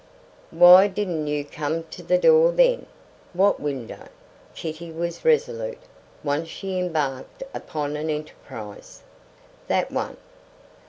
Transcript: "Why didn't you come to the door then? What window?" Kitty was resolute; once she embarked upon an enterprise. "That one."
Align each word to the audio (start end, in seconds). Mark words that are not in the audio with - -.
"Why 0.49 0.87
didn't 0.87 1.27
you 1.27 1.45
come 1.45 1.83
to 1.91 2.01
the 2.01 2.17
door 2.17 2.51
then? 2.51 2.87
What 3.33 3.59
window?" 3.59 4.07
Kitty 4.55 4.91
was 4.91 5.23
resolute; 5.23 5.77
once 6.23 6.47
she 6.49 6.79
embarked 6.79 7.43
upon 7.53 7.95
an 7.95 8.09
enterprise. 8.09 9.03
"That 9.67 9.91
one." 9.91 10.17